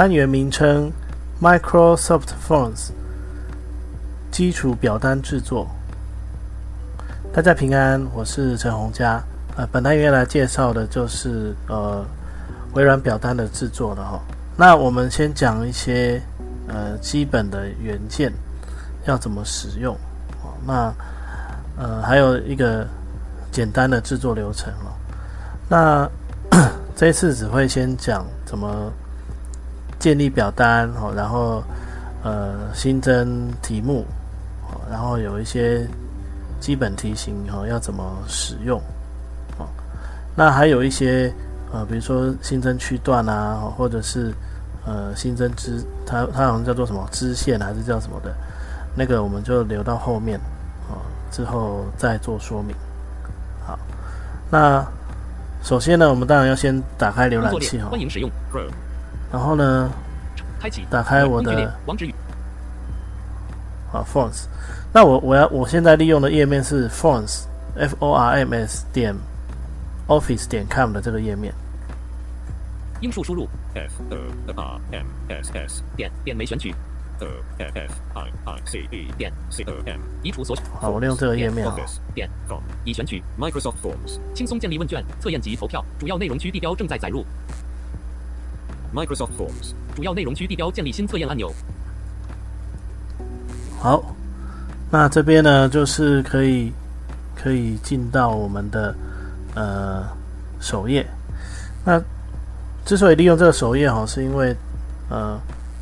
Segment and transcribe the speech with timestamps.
[0.00, 0.90] 单元名称
[1.42, 2.88] ：Microsoft Forms，
[4.30, 5.68] 基础表单制作。
[7.34, 9.22] 大家平安，我是陈洪佳。
[9.56, 12.02] 呃，本单元来介绍的就是呃
[12.72, 14.18] 微软表单的制作了哈。
[14.56, 16.18] 那我们先讲一些
[16.66, 18.32] 呃基本的元件
[19.04, 19.94] 要怎么使用。
[20.66, 20.90] 那
[21.76, 22.86] 呃还有一个
[23.52, 24.96] 简单的制作流程哦。
[25.68, 26.10] 那
[26.96, 28.90] 这次只会先讲怎么。
[30.00, 31.62] 建立表单哦，然后
[32.24, 34.04] 呃新增题目，
[34.90, 35.86] 然后有一些
[36.58, 38.80] 基本题型哦，要怎么使用
[39.58, 39.68] 哦？
[40.34, 41.32] 那还有一些
[41.70, 44.32] 呃，比如说新增区段啊，或者是
[44.86, 48.34] 呃新增支，它它好像叫做什么支线还是叫什么的，
[48.96, 50.40] 那个我们就留到后面
[50.88, 50.96] 哦，
[51.30, 52.74] 之后再做说明。
[53.66, 53.78] 好，
[54.50, 54.84] 那
[55.62, 57.90] 首先呢，我们当然要先打开浏览器哈。
[57.90, 58.30] 欢迎使用。
[59.32, 59.90] 然后呢，
[60.60, 62.12] 开启，打开我的网址。
[63.92, 64.46] 好，Forms。
[64.92, 69.14] 那我我要我现在利用的页面是 Forms，F O R M S 点
[70.08, 71.54] Office 点 com 的这个页面。
[73.00, 76.74] 英数输入 F R M S S 点点没选取
[77.58, 80.64] F I I C E 点 C O M 移除所选。
[80.80, 81.74] 好，我利用这个页面啊。
[82.14, 85.84] 点 Form 已选取 Microsoft Forms，轻松建立问卷、测验及投票。
[85.98, 87.24] 主要内容区地标正在载入。
[88.94, 91.52] Microsoft Forms 主要内容区地标建立新测验按钮。
[93.78, 94.02] 好，
[94.90, 96.72] 那这边呢就是可以
[97.34, 98.94] 可以进到我们的
[99.54, 100.04] 呃
[100.60, 101.06] 首页。
[101.84, 102.00] 那
[102.84, 104.54] 之所以利用这个首页哈，是因为
[105.08, 105.38] 呃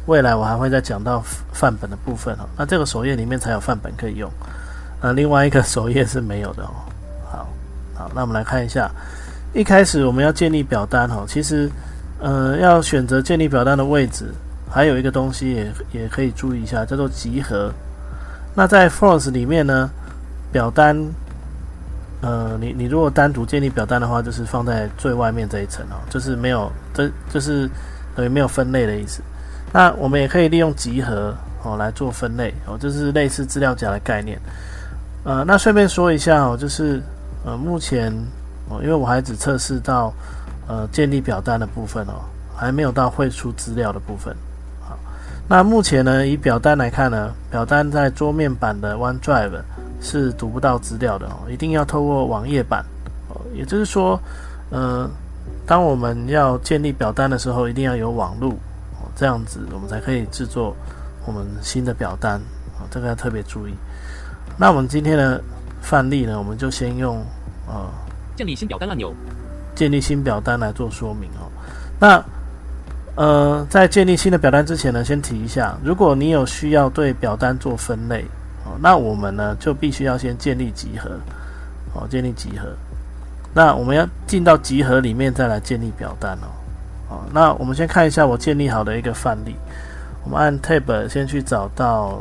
[0.06, 2.48] 未来我还会再讲到范本的部分哈。
[2.56, 4.30] 那这个首页里面才有范本可以用，
[5.02, 6.70] 那另外一个首页是没有的哦。
[7.30, 7.48] 好，
[7.94, 8.90] 好，那我们来看一下，
[9.52, 11.70] 一开始我们要建立表单哈，其实。
[12.20, 14.26] 呃，要选择建立表单的位置，
[14.68, 17.72] 还有一个东西也也可以注意一下，叫做集合。
[18.56, 19.88] 那在 Forms 里面呢，
[20.50, 21.00] 表单，
[22.20, 27.70] 呃，你你如果单独建立表单的话，就是放在最外面这一层哦，就是没有，这就是
[28.16, 29.22] 等于没有分类的意思。
[29.72, 34.36] 那我们也可以利用集合哦来做分类哦，就是类似资料夹的概念。
[35.22, 37.00] 呃，那顺便说一下哦，就是
[37.44, 38.12] 呃，目前
[38.68, 40.12] 哦，因为我还只测试到。
[40.68, 42.20] 呃，建立表单的部分哦，
[42.54, 44.36] 还没有到汇出资料的部分。
[44.86, 44.98] 好，
[45.48, 49.62] 那目前呢，以表单来看呢，表单在桌面版的 OneDrive
[50.02, 52.84] 是读不到资料的哦，一定要透过网页版。
[53.30, 54.20] 哦，也就是说，
[54.68, 55.08] 呃，
[55.66, 58.50] 当我们要建立表单的时候，一定要有网路
[59.00, 60.76] 哦，这样子我们才可以制作
[61.24, 62.38] 我们新的表单。
[62.78, 63.74] 哦，这个要特别注意。
[64.58, 65.42] 那我们今天的
[65.80, 67.24] 范例呢，我们就先用
[67.66, 67.88] 呃，
[68.36, 69.14] 建立新表单按钮。
[69.78, 71.46] 建立新表单来做说明哦。
[72.00, 72.24] 那
[73.14, 78.24] 呃，在建立新的表单之前呢，先提一下，如果你有需要对表单做分类
[78.64, 81.10] 哦，那我们呢就必须要先建立集合
[81.94, 82.68] 哦，建立集合。
[83.54, 86.48] 那我们要进到集合里面再来建立表单哦。
[87.10, 89.54] 哦，那我们先看一下我建立好的一个范例。
[90.24, 92.18] 我们按 Tab 先去找到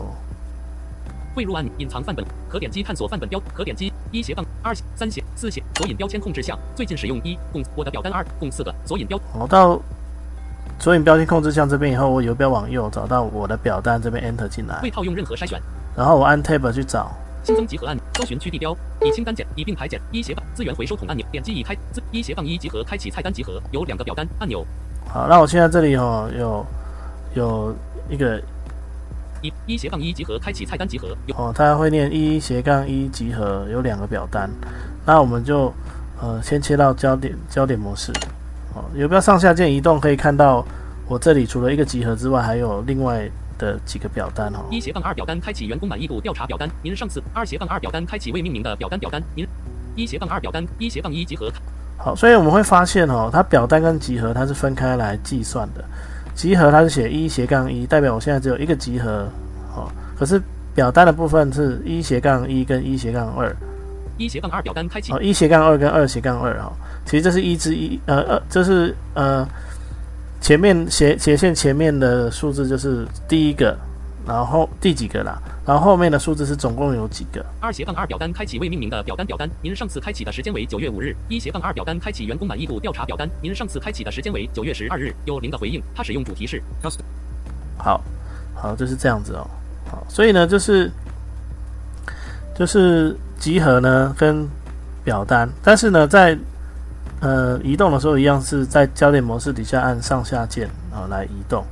[1.33, 5.23] 汇入按隐藏范本，可点击探索范本标，可点击一斜杠二三斜。
[5.35, 9.19] 四斜索引标签控制项，最近使用一共我的表单二共四个索引标。
[9.31, 9.79] 好，到
[10.79, 14.79] 索引标签控制项这边以后，我游标往右找到我的表单这边 Enter 进来。
[14.81, 15.61] 未套用任何筛选。
[15.95, 17.11] 然后我按 Tab 去找
[17.43, 24.65] 新增集合按钮，搜寻区地标，以清单简以并排简一斜杠资源回收桶按钮，点击已开资一斜杠一集合，开启菜单集合，有两个表单按钮。
[25.07, 26.65] 好，那我现在这里哈有
[27.35, 27.75] 有
[28.09, 28.41] 一个。
[29.41, 31.15] 一一斜杠一集合，开启菜单集合。
[31.35, 34.49] 哦，它会念一斜杠一集合，有两个表单。
[35.05, 35.73] 那我们就
[36.21, 38.11] 呃先切到焦点焦点模式。
[38.75, 40.65] 哦，游标上下键移动可以看到，
[41.07, 44.59] 我这里除了一个集合之外，还有另外的几个表单哦。
[44.69, 46.69] 一斜杠二表单开启员工满意度调查表单。
[46.83, 49.21] 您上次二斜杠二表单开启未命名的表单表单。
[49.35, 49.47] 您
[49.95, 51.51] 一斜杠二表单一斜杠一集合。
[51.97, 55.83] 好，所以我们会发现哦，它表单跟集合它是分开来计算的。
[56.37, 59.27] 集合它是写一斜杠一，代表我现在只有一个集合，
[59.75, 60.39] 哦，可是
[60.75, 63.53] 表单的部分是一斜杠一跟一斜杠二，
[64.19, 65.11] 一斜杠二表单开启。
[65.11, 66.71] 哦，一斜杠二跟二斜杠二哈，
[67.05, 69.47] 其实这是一之一，呃呃，这是呃
[70.39, 73.75] 前面斜斜线前面的数字就是第一个，
[74.27, 77.43] 然后第几个啦，然后后面的数字是总共有几个。
[77.61, 81.15] 二斜杠二表单开启未命名的表单表单，您上次开启的时间为九月五日。
[81.29, 85.15] 一斜杠二表单开启员工满意度调查表单，您上次开启的时间为九月十二日。
[85.25, 86.99] 有零的回应，它使用主题是 Custom.
[87.77, 88.01] 好，
[88.53, 89.47] 好，就是这样子哦。
[89.89, 90.91] 好，所以呢，就是
[92.53, 94.45] 就是集合呢跟
[95.05, 96.37] 表单，但是呢，在
[97.21, 101.63] 呃移动的时候一样是在焦点模式底下按上下键啊来移动，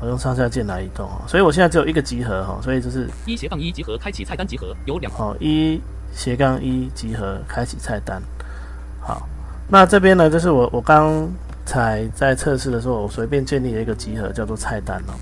[0.00, 1.22] 我用上下键来移动哦。
[1.26, 5.80] 所以我现在只有一个集合哈，所以就是一斜杠一集合开启菜单集合，有两哦一
[6.12, 8.22] 斜杠一集合开启菜单。
[9.00, 9.28] 好，
[9.68, 11.28] 那这边呢，就是我我刚
[11.64, 15.14] 才在测试的时候，我随便建立了一个集合叫做菜单哦。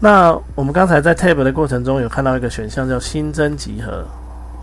[0.00, 4.04] 那我们刚才在 tab 的过程中有看到一个选项叫新增集合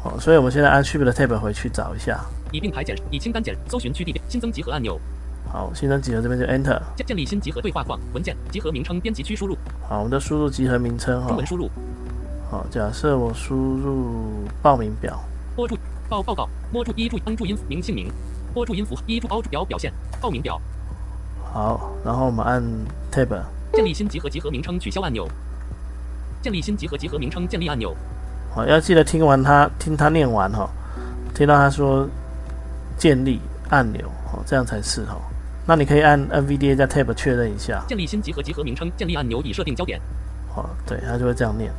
[0.04, 2.20] 哦，所以我们现在按 Shift 的 tab 回去找一下。
[2.52, 5.00] 以并排检以清单检搜寻区地点新增集合按钮，
[5.52, 6.80] 好，新增集合这边就 Enter。
[6.96, 9.58] 建建立新集合对话框文件集合名称编辑区输入
[9.88, 11.38] 好，我们的输入集合名称哈中。
[11.38, 11.70] 文输入
[12.52, 15.20] 好，假设我输入报名表。
[15.56, 15.78] 拨注
[16.08, 18.12] 报报告摸注一注按注音名姓名
[18.54, 19.92] 拨注音符一注凹注表表现
[20.22, 20.62] 报名表
[21.54, 22.64] 好，然后我们按
[23.12, 23.42] tab。
[23.74, 25.28] 建立新集合集合名称取消按钮，
[26.42, 27.96] 建立新集合集合名称建立按钮，
[28.54, 30.70] 好，要记得听完他听他念完哈，
[31.34, 32.08] 听到他说
[32.98, 33.40] 建立
[33.70, 34.02] 按钮
[34.32, 35.18] 哦，这样才是哈。
[35.68, 40.00] 那你可以按 NVDA 加 Tab 确认一下建立新集合集合名称建立按钮已设定焦点，
[40.56, 41.70] 哦，对，他就会这样念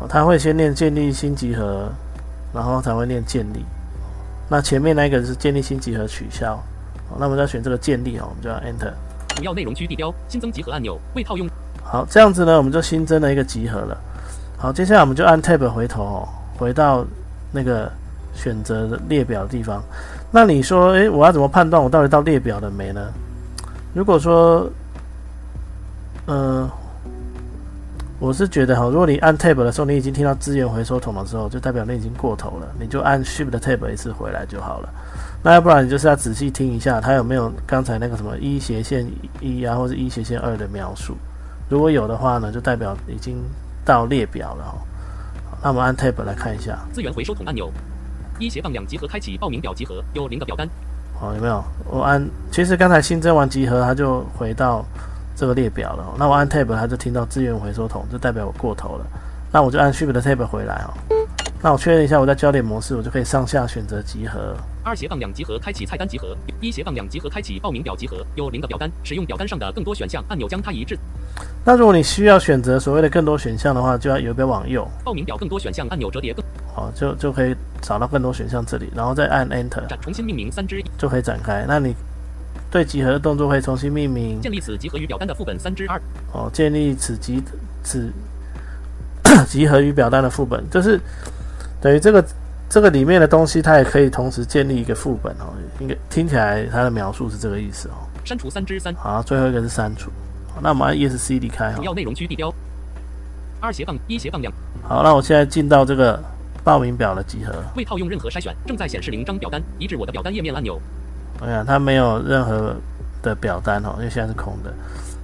[0.00, 1.92] 哦，他会先念建立新集合，
[2.54, 3.62] 然后才会念建立。
[4.48, 6.54] 那前面那个是建立新集合取消，
[7.10, 8.92] 哦，那我们再选这个建立哦，我们就要 Enter。
[9.36, 11.46] 主要内容区地标新增集合按钮未套用
[11.84, 14.00] 好，这样子呢，我们就新增了一个集合了。
[14.56, 17.04] 好，接下来我们就按 Tab 回头哦，回到
[17.52, 17.92] 那个
[18.34, 19.82] 选择的列表的地方。
[20.30, 23.12] 那你说，诶，我要怎么判断我到底到列表了没呢？
[23.96, 24.70] 如果说，
[26.26, 26.70] 呃，
[28.18, 34.88] 我是觉得哈，如果你按 Tab 的时候，你已经听到资源回收桶的时候，就代表你已经过头了，你就按 Shift Tab 一次回来就好了。
[35.42, 39.10] 那要不然你就是要仔细听一下，它有没有刚才那个什么一斜线
[39.40, 41.16] 一啊，或者一斜线二的描述。
[41.70, 43.42] 如果有的话呢，就代表已经
[43.82, 44.74] 到列表了哈。
[45.62, 47.72] 那我们按 Tab 来看一下，资源回收桶按钮，
[48.38, 50.68] 一斜杠两集合开启报名表集合有零个表单，
[51.18, 51.64] 好有没有？
[51.86, 54.84] 我按，其实刚才新增完集合，它就回到
[55.34, 56.04] 这个列表了。
[56.18, 59.06] 那我按 Tab，它就听到资源回收桶，就代表我过头了。
[59.52, 60.92] 那我就按 Shift 的 Tab 回来哦。
[61.62, 64.54] 那我确认一下，我在焦点模式，我就可以上下选择集合。
[64.84, 70.96] 二斜杠两集合开启菜单集合，一斜杠两集合开启报名表集合有零个表单，使用表单上的更多选项按钮将它移至
[71.64, 81.64] 那如果你需要选择所谓的更多选项的话，就要游标往右，报名表更多选项按钮折叠更好，就就可以找到更多选项这里，然后再按 Enter 重新命名三只一，就可以展开。
[81.66, 81.92] 那你
[82.70, 86.00] 对集合的动作会重新命名建立此集合与表单的副本三之二，
[86.32, 87.42] 哦，建立此集
[87.82, 88.12] 此
[89.48, 91.00] 集合与表单的副本，就是
[91.80, 92.24] 等于这个
[92.68, 95.52] 这个里面的东西，它也可以同时建立一个副本哦。
[95.80, 98.06] 应该听起来它的描述是这个意思哦。
[98.24, 100.12] 删除三之三，好，最后一个是删除。
[100.56, 101.84] 好那我们按 ESC 离开哈主。
[101.84, 102.50] 要内容区地标，
[103.60, 104.50] 二斜杠一斜杠两
[104.82, 106.18] 好，那我现在进到这个
[106.64, 107.52] 报名表的集合。
[107.76, 110.80] 未套用任何筛选，正在显示零张表单，移至我的表单页面按钮，
[111.40, 112.74] 我看它没有任何
[113.22, 114.72] 的表单哦，因为现在是空的。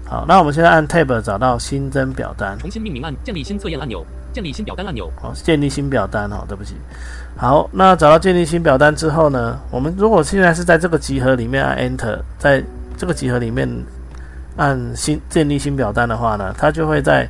[0.05, 2.59] 好，那我们现在按 Tab 找到新增表单。
[2.59, 6.75] 重新命名按建立新测验按钮，建立新表单按钮，好，建立新表单哦，对不起。
[7.39, 12.62] 好，那找到建立新表单之后呢，我们如果现在是在这个集合里面按 Enter，在
[12.99, 13.67] 这个集合里面
[14.56, 17.28] 按新建立新表单的话呢，它就会在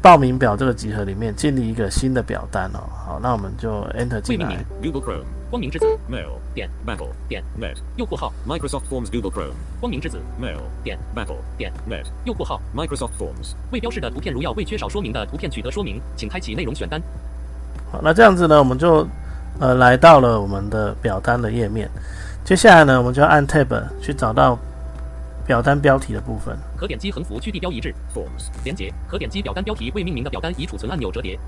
[0.00, 2.80] 报名表这个集合里面建立一个新的表单哦。
[3.06, 4.64] 好，那我们就 Enter 进来。
[4.80, 10.96] Google Chrome, 光明之子 Mail, 点 Battle, 点 Net, 右括号 Microsoft Forms Google Chrome, 光明之子 Mail, 点
[11.14, 13.54] Battle, 点 Net, 右括号 Microsoft Forms.
[13.72, 17.00] 未标示的图片如要未缺少说明的图片取得说明，请开启内容选单。
[17.90, 19.06] 好，那这样子呢，我们就
[19.58, 21.90] 呃来到了我们的表单的页面。
[22.44, 24.56] 接下来呢，我们就要按 Tab 去找到
[25.46, 26.56] 表单标题的部分。
[26.76, 28.50] 可点击横幅区地标一致 Forms.
[28.64, 31.38] 连接，可点击表单标题未命名的表单已储存按钮折叠。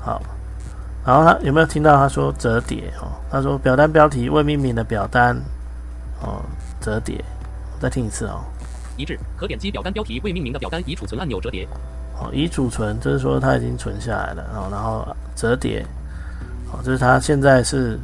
[0.00, 0.20] 好，
[1.04, 3.12] 然后他有没有听到他说折叠哦？
[3.30, 5.36] 他说表单标题未命名的表单
[6.22, 6.42] 哦
[6.80, 7.22] 折叠，
[7.80, 8.42] 再听一次哦。
[8.96, 11.66] 一致，可点击表单标题未命名的表单已储存按钮折叠。
[12.18, 15.84] 哦，已储存，就是说它已经存下来了，哦，然后折叠，
[16.70, 17.98] 哦，就是它现在是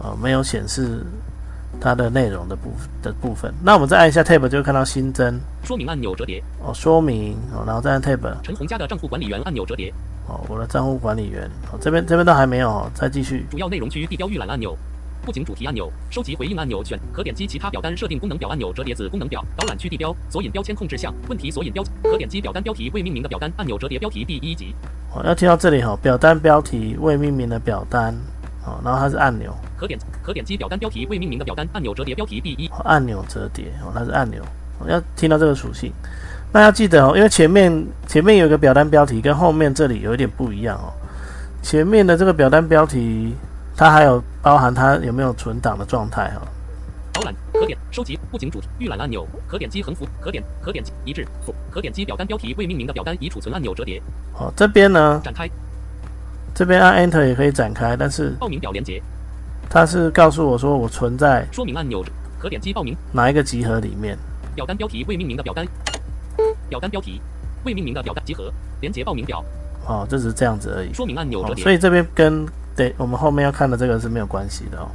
[0.00, 1.06] 呃没有显示
[1.80, 2.70] 它的内容的部
[3.02, 3.52] 的部分。
[3.62, 5.40] 那我们再按一下 Tab 就会看到新增。
[5.62, 9.92] 说明按钮折叠，哦，说明哦，然后再按 Tab 陈红家的账户管理员按钮折叠，
[10.28, 13.46] 哦，我的账户管理员哦，这边这边都还没有哦，再继续。
[13.50, 14.76] 主要内容区地标预览按钮。
[15.24, 24.74] 布景主题按钮、收集回应按钮选可点击其他表单设定功能表按钮折叠子功能表导览区地标索引标签控制项问题索引标可点击表单标题未命名的表单按钮折叠标题第一集
[25.10, 28.14] 好，要听到这里哈、哦，表单标题未命名的表单
[28.66, 34.42] 哦，然后它是按钮可点可点击表单标题未命名的表单按钮折叠标题第一哦，按钮折叠哦，它是按钮
[34.78, 35.92] 哦，要听到这个属性。
[36.52, 40.92] 那要记得哦，因为前面前面有一个表单标题跟后面这里有一点不一样哦，
[41.62, 43.34] 前面的这个表单标题
[43.76, 46.48] 它还有包含它有没有存档的状态哈、哦。
[47.12, 51.26] 导览可点收集布景主题预览按钮可点击横幅可点可点击一致
[51.70, 54.00] 可点击表单标题未命名的表单已储存按钮折叠
[54.38, 55.48] 哦，这边呢，展开
[56.54, 59.02] 这边按 Enter 也可以展开，但是报名表连接
[59.68, 62.04] 它是告诉我说我存在说明按钮
[62.38, 64.16] 可点击报名哪一个集合里面。
[64.54, 65.66] 表单标题未命名的表单
[66.68, 67.20] 表单标题
[67.64, 69.44] 未命名的表单集合连接报名表
[69.86, 70.94] 哦，这只是这样子而已。
[70.94, 72.46] 说明按钮折哦，叠所以这边跟
[72.76, 74.86] 对我们后面要看的这个是没有关系的哦。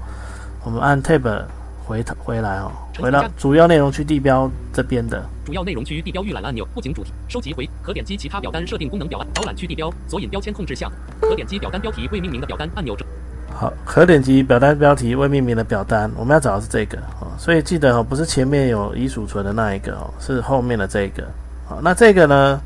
[0.63, 1.43] 我们按 Tab
[1.89, 5.25] 回头回来哦，回到主要内容区地标这边的。
[5.43, 10.91] 主要内容区地标预览按钮不仅主题收集回可点击其他表单设定功能表导览区地标索引标签控制项。
[11.19, 13.03] 可点击表单标题未命名的表单按钮折
[13.51, 21.23] 好，可点击表单标题未命名的表单，我们要找的是这个哦，所以记得哦，不是前面有已储存的那一个哦，是后面的这个。
[21.67, 22.61] 好，那这个呢，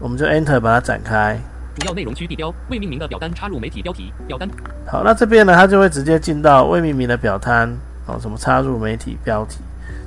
[0.00, 1.38] 我们就 Enter 把它展开。
[1.78, 4.48] 主要内容区地标未命名的表单插入媒体标题表单。
[4.84, 7.72] 好，那这边呢，它就会直接进到未命名的表单
[8.06, 9.58] 哦，什么插入媒体标题。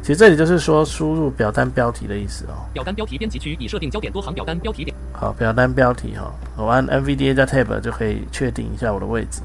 [0.02, 2.68] 其实这里就是说输入表单标题的意思哦。
[2.74, 4.96] 表单标题编辑区已设定焦点多行表单标题点。
[5.14, 9.42] 好，表单标题哈、哦，我按 NVDA 加 Tab 就可以确定一下我的位置。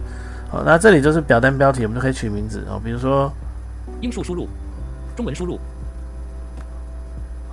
[0.50, 3.30] 好，那这里就是表单标题，我们就可以取名字哦，比如说
[4.00, 4.48] 英数输入，
[5.14, 5.60] 中文输入，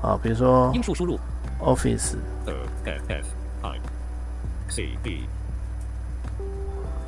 [0.02, 1.20] 好，比如说英数输入
[1.60, 2.16] Office
[2.48, 2.54] O
[2.86, 3.28] F F
[3.62, 3.80] I
[4.70, 5.28] C E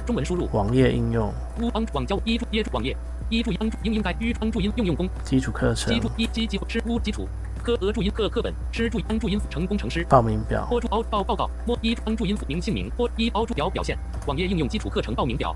[0.06, 2.96] 中文输入网页应用乌帮网交一注耶注网页
[3.30, 7.28] 一注音英应该吁帮注音应用功基础课程基注一基基吃乌基础
[7.62, 15.56] 科俄注音课课本吃注音注音成工程师报名表播注凹报报告摸一帮注音名姓名播一凹注表表现网页应用基础课程报名表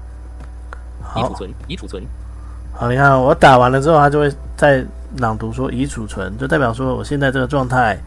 [1.15, 2.03] 已储存已储存
[2.73, 4.83] 好，你看我打完了之后，它就会在
[5.17, 7.97] 朗读说已储存，就代表说我现在这个状态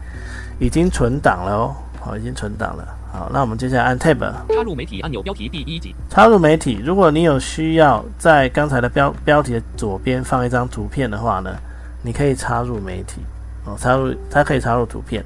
[0.59, 2.83] 已经存档了哦，好，已经存档了。
[3.15, 6.81] 好，那我们接下来按 Tab 插入媒体按钮标题第一集插入媒体。
[6.83, 11.55] 如果你有需要在刚才的标标题的左边放一张图片的话呢，
[12.03, 13.21] 你可以插入媒体
[13.65, 15.23] 哦，插入它可以插入图片。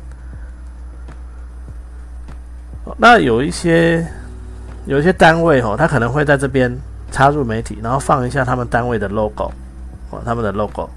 [2.85, 4.05] 哦那有一些
[4.85, 6.71] 有一些单位哦，它可能会在这边
[7.11, 9.51] 插入媒体，然后放一下他们单位的 logo
[10.11, 10.87] 哦，他们的 logo。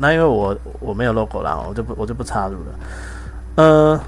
[0.00, 2.74] 那因为我我没有 logo 啦，我就不我就不插入了。
[3.56, 4.00] 呃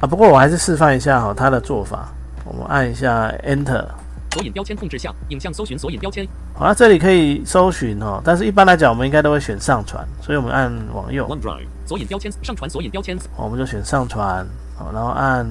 [0.00, 2.08] 啊，不过我还是示范一下哈、它的做法。
[2.44, 3.84] 我们按一下 Enter，
[4.32, 6.26] 索引标签控制项影像搜寻索引标签。
[6.54, 13.18] 好，了这里可以搜寻哦，但是一般来讲，我们应该都会选上传，所以我们按往右，OneDrive 索引标签上传索引标签。
[13.36, 15.46] 我们就选上传，好，然后按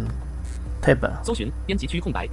[0.81, 2.27] Tab，搜寻编辑区空白。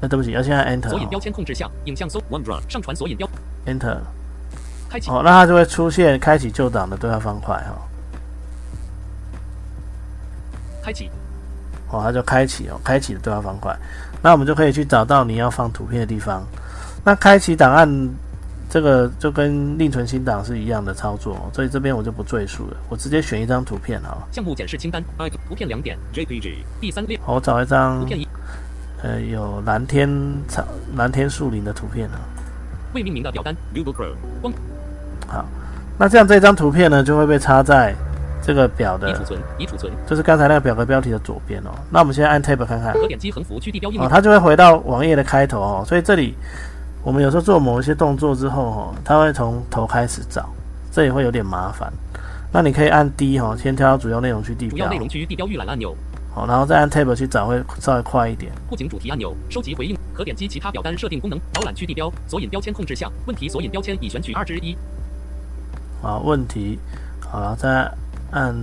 [0.00, 3.28] 那对不起，要先按 Enter，索引标哦签控制项影像搜 OneDrive 上传索引标
[3.66, 3.98] Enter，
[4.88, 5.10] 开启。
[5.10, 7.76] 哦，那它就会出现开启旧档的对话方块哈、
[10.84, 11.10] 开启。
[11.90, 13.74] 哦，它就开启哦，开启的对话方块，
[14.20, 16.42] 那我们就可以去找到你要放图片的地方。
[17.04, 17.88] 那开启档案
[18.68, 24.16] 这个就跟另存新档是一样的操作、哦，所以这边我就不赘述了，我直接选一张图片好。
[24.16, 24.28] 了。
[24.32, 25.02] 项目检视清单
[25.48, 25.96] 图片两点。
[26.12, 28.28] JPG 第三列好，我找一张图片一。
[29.02, 30.08] 呃有蓝天
[30.48, 30.64] 草、
[30.96, 32.18] 蓝天树林的图片啊。
[32.94, 33.54] 未命名的表单。
[33.74, 34.52] Google Chrome
[35.28, 35.44] 好，
[35.98, 37.94] 那这样这张图片呢就会被插在
[38.46, 41.70] 这个表的已储，存已储存就是刚才那个表格标题的左边哦。
[41.90, 45.84] 那我们现在按 Tab 看看，可点击横幅区地标应哦，用它就会回到网页的开头哦。
[45.86, 46.34] 所以这里
[47.02, 50.48] 我们有时候做某一些动作之后哦，它会从头开始找，
[50.92, 51.92] 这也会有点麻烦。
[52.52, 54.70] 那你可以按 D 哈、哦，先挑到主要内容去地标。
[54.70, 55.92] 主要内，容区地标预览按钮。
[56.32, 58.52] 好，然后再按 Tab 去找，会稍微快一点。
[58.68, 59.34] 布景主题按钮。
[59.48, 59.96] 收集回应。
[60.12, 61.38] 可点击其他表单设定功能。
[61.52, 62.12] 导览区地标。
[62.28, 63.10] 索引标签控制项。
[63.26, 64.76] 问题索引标签已选取二之一。
[66.02, 66.78] 好，问题，
[67.20, 67.90] 好，然后再
[68.34, 68.54] 按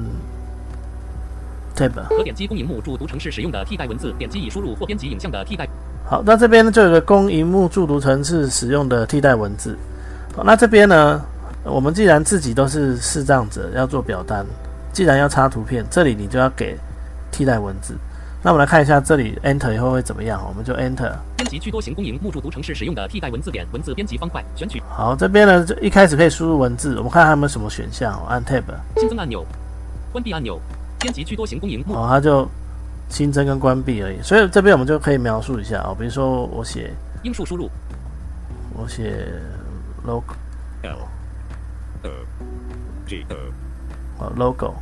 [1.75, 1.91] Tab。
[2.09, 5.67] 可点击公荧幕助读城市使用的替代文字点击已输入或编辑影像的替代
[6.05, 9.77] 好，那这边呢就有个公荧幕助读程式使用的替代文字。
[10.35, 11.21] 好，那这边呢，
[11.63, 14.45] 我们既然自己都是视障者，要做表单，
[14.91, 16.77] 既然要插图片，这里你就要给
[17.31, 17.95] 替代文字。
[18.43, 21.13] 那我们来看一下这里 Enter 以后会怎么样，我们就 Enter。
[21.37, 28.63] 编辑区多行公营木柱读程式使用的替代文字点文字编辑方块，选取好，这边呢就一开始可以输入文字，我们看还有没有什么选项，我按 Tab，
[28.97, 29.45] 新增按钮，
[30.11, 30.59] 关闭按钮，
[30.99, 32.47] 编辑去多行公营好哦，它就
[33.09, 34.21] 新增跟关闭而已。
[34.21, 37.69] 所以这边我们就可以描述一下哦，比如说我写英数输入。
[38.73, 39.27] 我写
[40.05, 40.33] logo
[40.81, 40.97] L
[42.03, 42.09] E
[43.05, 43.35] G E
[44.17, 44.73] 哦 logo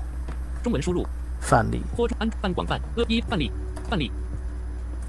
[0.64, 1.06] 中文输入。
[1.42, 3.52] 范例，或安范广泛呃一范例
[3.90, 4.12] 范例。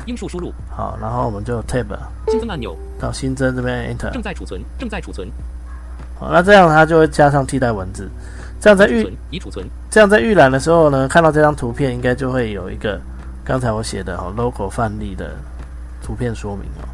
[0.06, 0.52] 英数输入。
[0.70, 1.86] 好，然后我们就 Tab
[2.28, 2.74] 新增按钮。
[2.98, 5.28] 到新增这边 Enter，正在储存正在储存。
[6.18, 8.08] 好，那这样它就会加上替代文字，
[8.60, 13.00] 这样在预已储存这样在预览的时候呢，看到这张图片应该就会有一个
[13.42, 15.30] 刚才我写的哦 logo 范例的
[16.02, 16.86] 图片说明哦。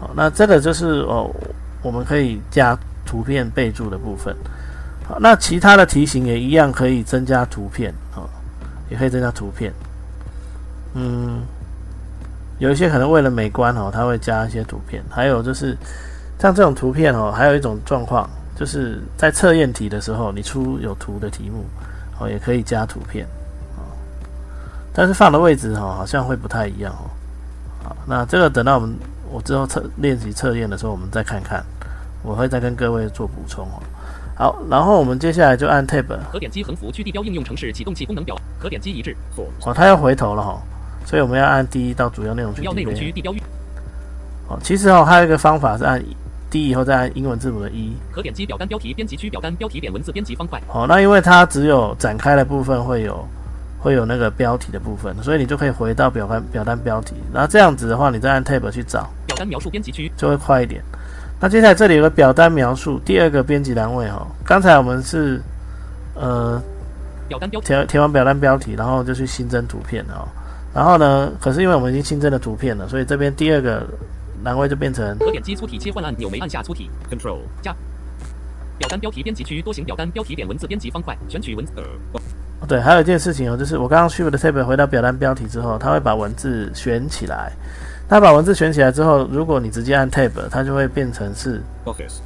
[0.00, 1.30] 好，那这个就是哦，
[1.80, 4.34] 我们可以加图片备注的部分。
[5.06, 8.28] 好，那其他的题型也一样可以增加图片哦，
[8.90, 9.72] 也可以增加图片。
[10.94, 11.40] 嗯，
[12.58, 15.02] 有一些可能为了美观哦，它会加一些图片。
[15.08, 15.76] 还有就是
[16.38, 21.64] 像这种图片哦，还有一种状况，就是在测验题的时候，你出有图的题目
[22.20, 23.26] 哦，也可以加图片
[23.76, 23.82] 哦，
[24.92, 27.10] 但是放的位置哦，好像会不太一样哦。
[27.82, 28.94] 好，那这个等到我们
[29.30, 31.64] 我之后测练习测验的时候，我们再看看，
[32.22, 33.82] 我会再跟各位做补充哦。
[34.34, 39.16] 好，然后我们接下来就按 Tab 可点击横幅去地标应用程式启动器功能表，可点击一致。
[39.64, 40.60] 哦，它要回头了哈、
[41.04, 43.42] 所以我们要按第一到主要内容区主要内容区地标域。
[44.48, 46.02] 哦，其实哦，还有一个方法是按
[46.52, 50.60] D 以后再按英文字母的一可点击表单标题编辑区表单标题点文字编辑方块。
[50.68, 53.26] 好，那因为它只有展开的部分会有
[53.80, 59.08] 会有那个标题的部分，所以你就可以回到表单表单标题，然后这样子的话，你再按 Tab 去找。
[59.26, 60.12] 表单描述编辑区。
[60.14, 60.82] 就会快一点。
[61.40, 65.40] 那接下来这里有个表单描述，第二个编辑栏位哈，刚才我们是
[66.14, 66.62] 呃
[67.28, 67.66] 表单标题。
[67.66, 70.28] 填填完表单标题，然后就去新增图片哦，
[70.72, 73.84] 然后呢，可是因为我们已经新增了图片了，所以这边第二个
[74.44, 76.90] 栏位就变成可点击粗体切换按钮，没按下粗体。
[77.10, 77.74] Control 加。
[78.78, 81.72] 表单标题编辑区多行表单标题点文字编辑方块，选取文字。
[81.76, 81.82] E
[82.60, 87.52] 哦对，还有一件事情哦，就是我刚刚 Shift Tab 回到表单标题之后，它会把文字选起来。
[88.08, 92.18] 它把文字选起来之后，如果你直接按 Tab，它就会变成是 Office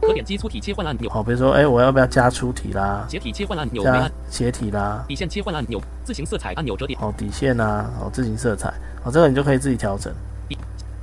[0.00, 8.68] 可点击粗体切换按钮，哦，比如说，哎，我要不要加粗体啦，斜体切换按钮没加按，斜体啦，底线切换按钮，字形色彩按钮折叠，哦，底线啊，哦，字形色彩，
[9.04, 10.12] 哦，这个你就可以自己调整。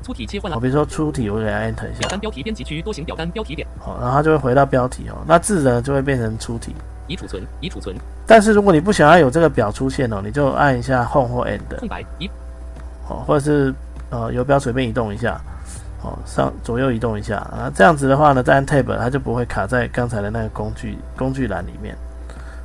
[0.07, 3.67] 粗体切换哦，按比如说粗体，我给它 Enter 一下，表单标题编辑区多行表单标题点。
[3.77, 6.73] 好，然后它就会回到标题哦，那字呢就会变成粗体。
[7.07, 7.93] 已储存已储存。
[8.25, 12.29] 但是如果你不想要有这个表出现哦，你就按一下 Home 或 End 空白已。
[13.09, 13.73] 哦，或者是
[14.09, 15.37] 呃游标随便移动一下，
[16.01, 17.39] 哦上左右移动一下。
[17.39, 21.93] 啊，这样子的话呢，再按 Tab 它就不会卡在刚才的那个工具工具栏里面。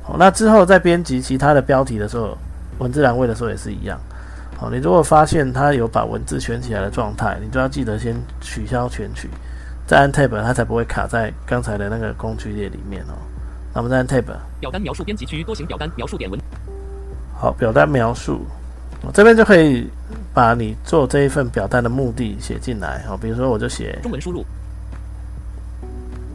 [0.01, 2.37] 好，那之后在编辑其他的标题的时候，
[2.79, 3.99] 文字栏位的时候也是一样。
[4.63, 9.27] 好，你如果发现它有把文字选起来的状态，你就要记得先取消全取，
[9.85, 13.13] 再按 Tab 它才不会卡在刚才的那个工具列里面哦。
[13.73, 14.23] 那我们再按 Tab。
[14.61, 16.39] 表单描述编辑区多行表单描述点文
[17.37, 18.45] 好，表单描述，
[19.01, 19.89] 我这边就可以
[20.33, 23.03] 把你做这一份表单的目的写进来。
[23.05, 24.45] 好，比如说我就写，中文输入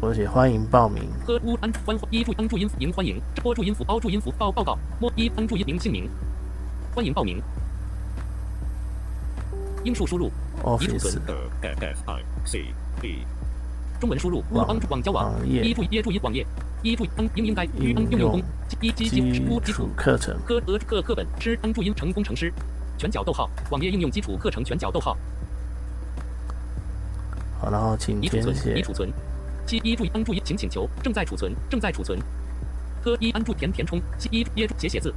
[0.02, 1.02] 我就写欢迎报名。
[1.26, 6.06] 呵乌安欢一注安注音符迎欢迎这波注音符包注音符报报告摸一安注音名姓名
[6.94, 7.42] 欢迎报名
[9.84, 10.30] 英数输入
[10.80, 11.22] 已储存
[12.52, 13.18] E E
[14.00, 16.46] 中文输入乌网帮助网交网一注一注音网页。
[16.80, 18.42] 一注安应应该于安应用功
[18.80, 20.38] 一基基基乌基础础课程。
[20.46, 22.52] 科俄课课本师安注音成工程师
[22.96, 25.16] 全角逗号网页应用基础课程全角逗号。
[27.60, 29.12] 好，然后请填已储存已储存。
[29.66, 32.16] 七一注意安注意请请求正在储存正在储存。
[33.02, 35.12] 科一安注填填充七一耶注写写字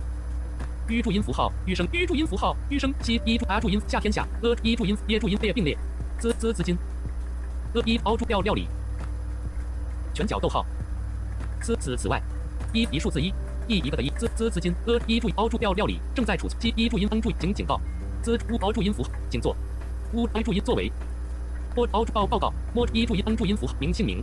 [0.92, 5.78] 吁注音符号吁声吁注音符号吁声七一注啊注音夏天下呃一注音耶注音列并列
[6.20, 6.78] 资资资金
[7.74, 8.68] 呃一凹注料料理
[10.14, 10.66] 全角逗号
[11.62, 12.22] 此此此外
[12.74, 13.34] 一一数字一
[13.70, 17.80] 一一个的一资资资金呃一注意凹注料料理正在储存七一注音安注警警报
[18.22, 19.56] 资乌凹注音符请坐
[20.12, 20.92] 乌安注音作为
[21.74, 24.22] 波凹注报报告，摸一注音安注音符名姓名，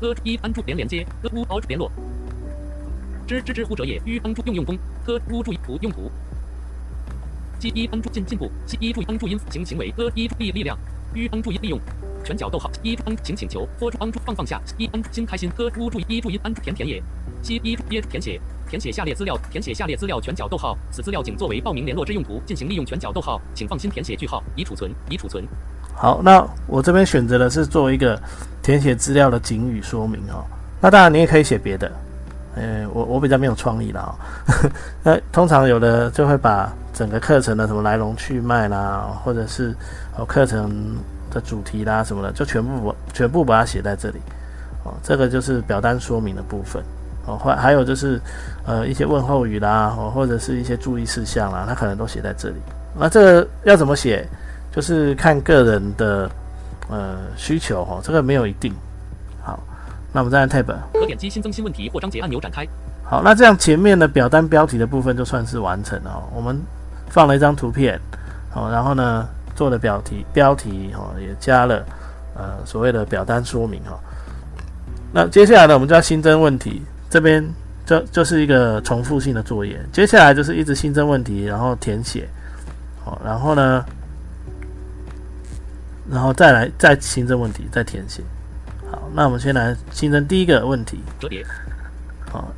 [0.00, 1.88] 呃一安注连连接，呃乌凹注联络，
[3.28, 6.10] 知知之乎者也，于安注用用功，呵乌注意图用途，
[7.58, 10.78] 基一安注进进步，其一注安注音行行为，呃一注意力量，
[11.12, 11.78] 于安注意利用，
[12.24, 17.02] 全角逗号，一注安请请求，或注安注放放下，一安注心开心，呵乌注意一注音安注填填也，
[17.42, 18.40] 其一注耶填写。
[18.70, 25.42] 填写下列资料，填写下列资料全角逗号，此资料仅作为报名联络之用途进行利用全角逗号，请放心填写句号，已储存，已储存。
[25.94, 28.20] 好，那我这边选择的是做一个
[28.62, 30.44] 填写资料的警语说明哦。
[30.82, 31.90] 那当然你也可以写别的，
[32.58, 34.10] 呃，我我比较没有创意啦、哦。
[35.04, 39.72] 那通常有的就会把整个课程的什么来龙去脉啦，或者是
[40.16, 40.96] 哦课程
[41.30, 44.18] 的主题啦什么的，就全部全部把它写在这里。
[44.84, 46.82] 哦，这个就是表单说明的部分。
[47.26, 48.20] 哦，或还有就是
[48.64, 52.56] 呃一些问候语啦，哦或者是一些注意事项啦，它可能都写在这里。
[52.98, 54.26] 那这个要怎么写，
[54.72, 56.28] 就是看个人的
[56.90, 58.74] 呃需求哈，这个没有一定。
[60.18, 60.74] 好，那我们再按 Tab。
[60.92, 62.66] 可点击新增新问题或章节按钮展开。
[63.04, 66.28] 好，那这样前面的表单标题的部分就算是完成了哦。
[66.34, 66.60] 我们
[67.08, 68.00] 放了一张图片，
[68.50, 71.84] 好，然后呢做了标题，标题哦也加了
[72.34, 73.96] 呃所谓的表单说明哈。
[75.12, 77.48] 那接下来呢，我们就要新增问题，这边
[77.86, 79.80] 就就是一个重复性的作业。
[79.92, 82.28] 接下来就是一直新增问题，然后填写，
[83.04, 83.84] 好，然后呢，
[86.10, 88.20] 然后再来再新增问题，再填写。
[88.90, 91.44] 好，那我们先来新增第一个问题，折叠。
[92.30, 92.52] 好。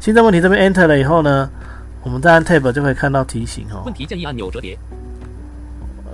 [0.00, 1.48] 新增问题这边 Enter 了以后呢，
[2.02, 3.84] 我们再按 Tab 就可以看到提醒哦。
[3.86, 4.76] 问题建议按钮折叠。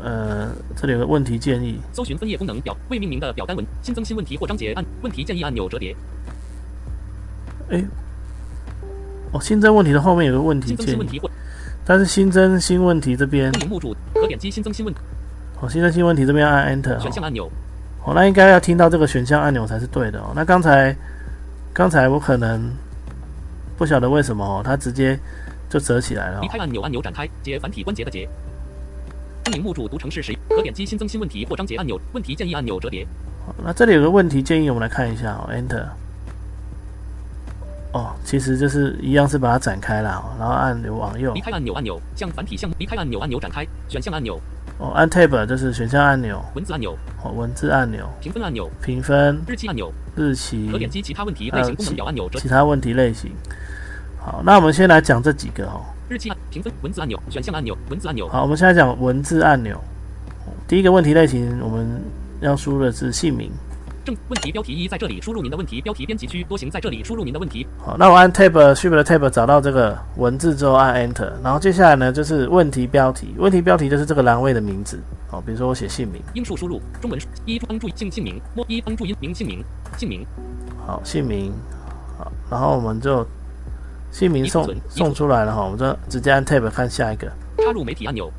[0.03, 1.81] 呃，这里有个问题建议。
[1.95, 5.97] 搜寻分页功能表未命名的表单文新增新问题或章节按问题建议按钮折叠。
[7.71, 7.83] 哎，
[9.33, 11.21] 哦，新增问题的后面有个问题建议。
[11.85, 13.51] 但是新增新问题这边。
[13.71, 14.95] 目录可点击新增新问。
[15.63, 17.01] 哦，新增新问题这边按 Enter。
[17.01, 17.51] 选项按钮。
[18.05, 20.33] 哦，那应该要听到这个选项按钮才是对的哦。
[20.35, 20.97] 那刚才
[21.73, 22.71] 刚才我可能。
[23.79, 25.17] 不晓得为什么哦，它直接
[25.71, 26.41] 就折起来了。
[26.41, 28.29] 离开按钮，按钮展开，解繁体关节的解。
[29.45, 30.37] 声明目注读成是谁？
[30.49, 31.97] 可点击新增新问题或章节按钮。
[32.13, 33.07] 问题建议按钮折叠。
[33.65, 35.85] 那这里有个问题建议，我们来看一下哦，Enter。
[37.93, 41.33] 哦，其实就是一样是把它展开了，然后按钮往右。
[41.35, 42.75] 离开按钮，按钮向繁体项目。
[42.81, 44.41] 离开按钮，按钮展开选项按钮。
[44.79, 46.41] 哦，按 Tab 就是选项按钮。
[46.55, 46.97] 文字按钮。
[47.25, 48.09] 哦，文字按钮。
[48.21, 48.71] 评分按钮。
[48.81, 49.41] 评分。
[49.47, 49.93] 日期按钮。
[50.15, 50.69] 日期。
[50.71, 52.31] 可点击其他问题类型功能表按钮。
[52.35, 53.31] 其他问题类型。
[54.21, 55.83] 好，那我们先来讲这几个哦。
[56.09, 58.29] 日期、评分、文字按钮、选项按钮、文字按钮。
[58.29, 59.79] 好，我们现在讲文字按钮。
[60.69, 62.01] 第一个问题类型，我们
[62.41, 63.51] 要输入的是姓名。
[64.09, 67.67] 正问题标题一，在这里输入您的问题标题编辑区，多行在这里输入您的问题。
[67.79, 73.35] 好，那我按 Tab Shift 的 Tab 找到这个文字之后按 Enter，然后接下来呢就是问题标题。
[73.37, 74.99] 问题标题就是这个栏位的名字。
[75.31, 76.23] 好，比如说我写姓名。
[76.33, 79.63] 英数输入中文一帮助姓姓名，摸一帮助音名姓名
[79.99, 80.27] 姓名。
[80.87, 81.53] 好，姓名。
[82.17, 83.27] 好，然后我们就。
[84.11, 87.31] 姓名送送出来了哈，我们就直接按 Tab 看下一个。
[87.59, 88.33] 插入媒体按钮，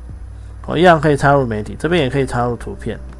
[0.66, 2.98] 我一样可以插入媒体，这边也可以插入图片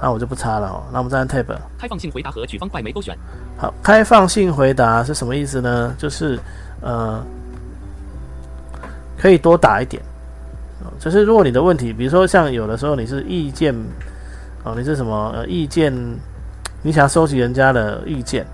[0.00, 0.82] 那我就不插了哦。
[0.92, 1.46] 那我们再按 Tab。
[1.78, 3.16] 开放性回答和取方块没勾选。
[3.56, 5.94] 好，开放性回答是什么意思呢？
[5.98, 6.38] 就是
[6.80, 7.24] 呃，
[9.18, 10.02] 可以多打一点。
[10.98, 13.74] 就是如果你的问题，比如说像有的时候你是意见
[14.64, 15.92] 哦，你是什么呃意见，
[16.82, 18.46] 你想收集人家的意见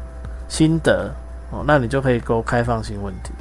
[0.48, 1.10] 心得。
[1.52, 3.32] 哦，那你就可以勾开放性问题，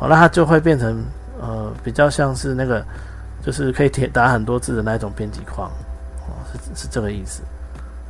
[0.00, 1.00] 哦，那它就会变成
[1.40, 2.84] 呃比较像是那个，
[3.40, 5.85] 就是可以填打很多字的那一种编辑框，哦，
[6.56, 7.42] 是是这个意思。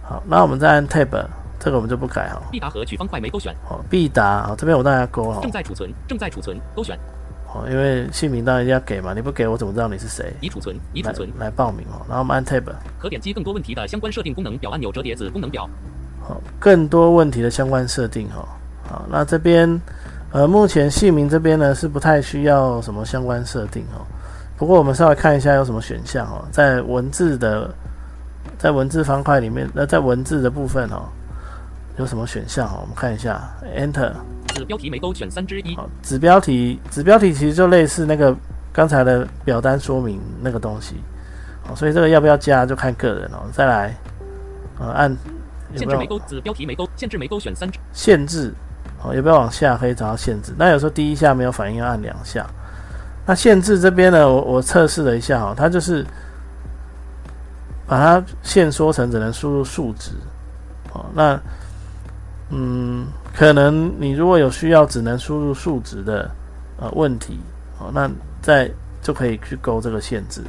[0.02, 1.26] 好，那我们再按 Tab，
[1.58, 2.40] 这个我们就不改哈。
[2.50, 3.54] 必答和取方块没勾选。
[3.68, 5.40] 哦，必答，啊，这边我大家勾哈。
[5.42, 6.98] 正在储存，正在储存，勾选。
[7.46, 10.32] 好，因为姓名当然一定要给嘛，你不给我怎么知道你是谁？
[10.40, 12.04] 已储存，已储存，来报名哦。
[12.08, 12.64] 然后我们按 Tab，
[12.98, 15.68] 可点击更多问题的相关设定功能表按钮折叠子功能表。
[16.22, 18.46] 好，更多问题的相关设定哈。
[18.88, 19.80] 好，那这边，
[20.30, 24.06] 呃，目前姓名这边呢是不太需要什么相关设定哦。
[24.56, 27.72] 不过我们稍微看一下有什么选项哦，在文字的，
[28.58, 31.08] 在文字方块里面，那在文字的部分哦，
[31.98, 32.78] 有什么选项哦？
[32.82, 33.40] 我们看一下
[33.76, 34.12] ，Enter。
[34.54, 35.76] 子标题没勾选三之一。
[35.76, 38.34] 好，子标题，子标题其实就类似那个
[38.72, 40.96] 刚才的表单说明那个东西，
[41.68, 43.44] 哦，所以这个要不要加就看个人哦。
[43.52, 43.94] 再来，
[44.78, 45.16] 呃，按
[45.74, 48.54] 限制没勾，子标题没勾，限制没勾选三之限制。
[49.04, 50.54] 哦，要不要往下可以找到限制？
[50.56, 52.46] 那有时候第一下没有反应，要按两下。
[53.26, 56.02] 那限制这边呢，我我测试了一下哦，它就是
[57.86, 60.10] 把它限缩成只能输入数值。
[60.92, 61.38] 哦，那
[62.50, 66.30] 嗯，可能你如果有需要只能输入数值的
[66.78, 67.38] 呃问题，
[67.78, 68.70] 哦，那再
[69.02, 70.42] 就可以去勾这个限制，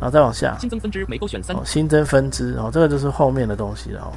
[0.00, 0.56] 然后再往下。
[0.58, 1.56] 新增分支没勾选三。
[1.64, 4.12] 新增分支，哦，这个就是后面的东西了哦。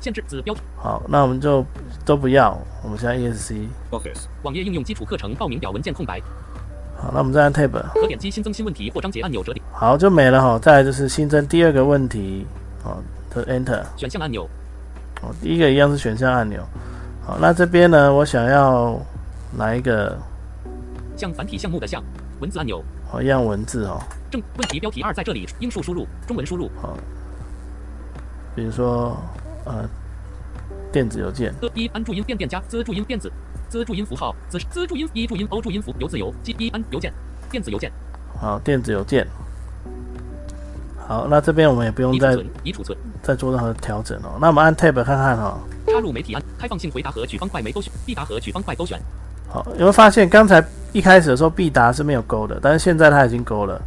[0.00, 1.64] 限制子标好，那我们就
[2.04, 2.56] 都不要。
[2.82, 6.20] 我们现在 ESC Office 网页应用基础课程报名表文件空白。
[6.96, 7.70] 好，那我们再按 Tab。
[7.92, 9.62] 可点击新增新问题或章节按钮折叠。
[9.72, 10.58] 好，就没了哈。
[10.58, 12.46] 再来就是新增第二个问题，
[12.82, 14.48] 好，的 Enter 选项按钮。
[15.22, 16.62] 哦，第一个一样是选项按钮。
[17.24, 19.00] 好，那这边呢，我想要
[19.58, 20.16] 来一个
[21.16, 22.02] 像繁体项目的像
[22.40, 22.82] 文字按钮。
[23.10, 24.00] 好，一样文字哦。
[24.30, 26.70] 正问题标题二在这里，英数输入，中文输入。
[26.80, 26.96] 好，
[28.54, 29.16] 比如说。
[29.68, 29.84] 呃，
[30.92, 31.52] 电子邮件。
[31.74, 33.28] 一安注音变电加资注音电子
[33.68, 37.12] 资注音符号资资注音一注音 o 注音符由自由 g 一安邮件
[37.50, 37.90] 电子邮件。
[38.40, 39.26] 好，电子邮件。
[41.08, 42.96] 好，那这边我们也不用再已储存。
[43.22, 44.38] 再做任何调整哦。
[44.40, 45.58] 那我们按 Tab 看看哦。
[45.86, 49.00] 插入媒体按开放性回答和取方块没勾选，必答和取方块勾选。
[49.48, 53.80] 好，有没有发现刚才一开始的时候必答是没有勾的，但是现在它已经勾了。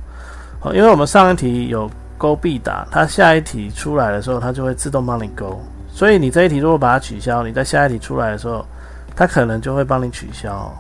[0.60, 5.62] 好，因为我们上一题有勾必答，它下一题出来的时候，它就会自动帮你勾。
[5.92, 8.66] 所以你这一题如果把它取消，你在下一题出来的时候，
[9.16, 10.72] 它可能就会帮你取消哦。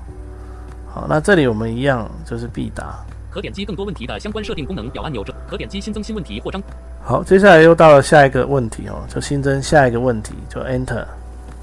[0.92, 3.00] 好，那这里我们一样就是必答。
[3.30, 6.62] 可点击更多问题的相关设定功能表按钮这，可点击新增新问题或章。
[7.04, 11.06] 好，接下来又到了下一个问题哦，就新增下一个问题，就 Enter，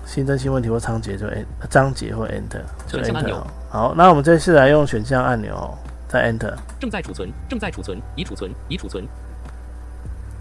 [0.04, 3.42] 新增新问题或章节就 N 章节或 Enter 就选项按 Enter。
[3.68, 5.74] 好，那我们这次来用选项按钮哦，
[6.06, 6.54] 再 Enter。
[6.78, 9.04] 正在储存，正在储存，已储存，已储存。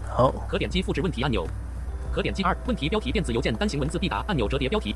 [0.08, 1.46] 好，可点击复制问题按钮。
[2.12, 4.94] 可点击二问题标题电子邮件单行文字必答按钮折叠标题。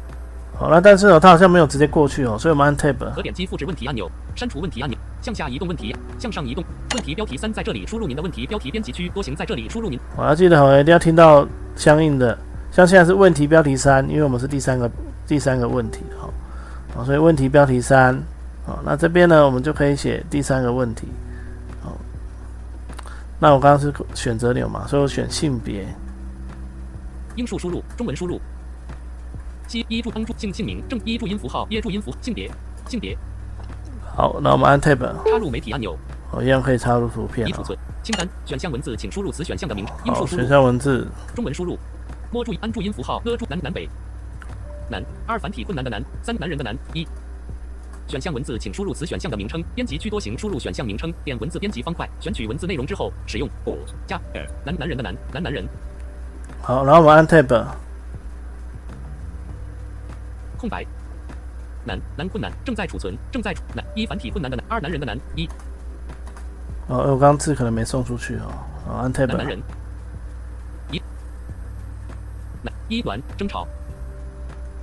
[0.60, 3.14] 好，了但是哦，它好像没有直接过去哦，所以我们按 Tab。
[3.14, 6.62] 可点击复制问题按钮，删除问题按钮，向下移动问题，向上移动。
[6.94, 9.98] 问题标题三在这里输入您的问题标题编辑区，多行在这里输入您。
[10.18, 12.36] 我要记得哦，一定要听到相应的，
[12.70, 14.90] 像现在是问题标题三，因为我们是第三个
[15.26, 16.28] 第三个问题哈，
[16.94, 18.22] 好，所以问题标题三，
[18.66, 21.08] 好，那这边呢，我们就可以写第三个问题，
[21.82, 21.96] 好，
[23.38, 25.86] 那我刚刚是选择钮嘛，所以我选性别，
[27.36, 28.38] 英数输入，中文输入。
[29.70, 32.50] 七一注帮助姓姓名正一注音符号耶注音符性别
[32.88, 33.16] 性别。
[34.16, 35.96] 好，那我们按 Tab，插入媒体按钮，
[36.32, 37.46] 我一样可以插入图片。
[37.46, 40.42] 哦，已储存清单选项文字，请输入此选项的名称好，数输入。
[40.42, 41.06] 选项文字，
[41.36, 41.78] 中文输入，
[42.32, 43.88] 摸注安注音符号呃注南南北
[44.90, 46.76] 南二繁体困难的难三男人的男。
[46.92, 47.06] 一。
[48.08, 49.62] 选项文字，请输入此选项的名称。
[49.72, 53.48] 编辑区多行输入选项名称，点文字编辑方块，选取文字内容之后，使用。
[53.64, 54.20] Alt 加。
[54.64, 55.64] 男男人的男男男人。
[56.60, 57.66] 好，然后我们按 Tab，
[60.60, 60.84] 空白。
[61.86, 65.48] 男男困难正在储存正在储男一繁体困难的男二男人的男一。
[66.88, 68.52] 哦，我刚刚字可能没送出去哦，
[68.86, 69.62] 哦，按男男 Tab，人。
[70.90, 71.02] 一。
[72.62, 73.66] 男一短争吵。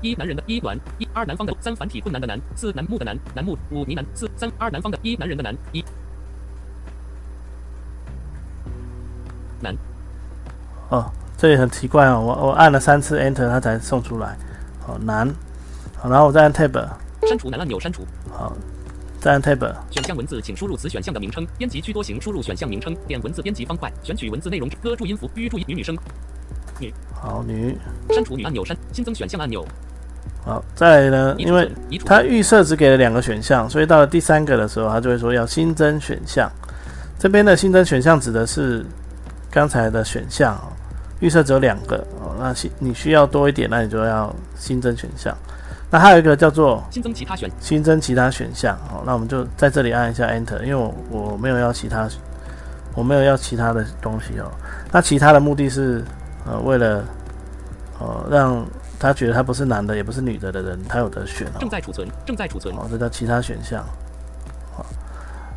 [0.02, 5.84] 一男人的一短一二南方的三繁体困难的难四楠木的楠楠木五呢喃四三二南方的一男人的男一。
[9.60, 9.76] 男。
[10.90, 14.38] 哦，这里很奇怪哦，我我按了三次 Enter 它才送出来，
[14.86, 15.28] 好难，
[16.00, 16.88] 好，然后我再按 Tab，
[17.28, 18.56] 删除男按钮删除好，
[19.20, 21.46] 再按 Tab，选项文字，请输入此选项的名称。
[21.58, 24.70] 编辑居多型输入选项名称，点文字编辑方块，选取文字内容。
[24.82, 25.98] 歌注音符，吁注音女女生。
[26.80, 27.76] 女好女，
[28.12, 29.66] 删除女按钮删，新增选项按钮。
[30.46, 31.70] 好，再来呢，因为
[32.06, 36.50] 它预设只给了两个选项，所以到了第三个的时候，它就会说要新增选项。
[37.18, 38.86] 这边的新增选项指的是
[39.50, 40.70] 刚才的选项哦，
[41.20, 45.36] 预设只有两个哦，那新你需要多一点，那你就要新增选项。
[45.90, 52.10] 那还有一个叫做新增其他选新增其他选项哦，那我们就在这里按一下 Enter，因为我我没有要其他，
[52.94, 54.52] 我没有要其他的东西哦。
[54.92, 56.04] 那其他的目的是
[56.46, 57.04] 呃为了
[58.00, 58.66] 呃让
[59.00, 61.58] 他觉得他不是男的也不是女的的人，他有得选哦。
[61.60, 62.76] 正在储存，正在储存。
[62.76, 63.82] 哦，这叫其他选项。
[64.76, 64.86] 好，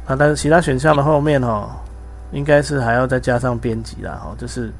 [0.06, 1.70] 那但是其他选项的后面哦，
[2.30, 4.70] 应该是还要再加上编辑啦，哦，就是